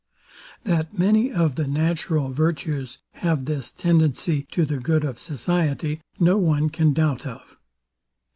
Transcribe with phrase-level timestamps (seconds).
[0.63, 6.37] That many of the natural virtues have this tendency to the good of society, no
[6.37, 7.55] one can doubt of.